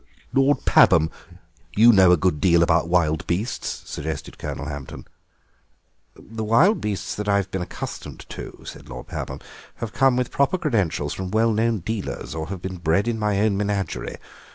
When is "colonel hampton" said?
4.39-5.05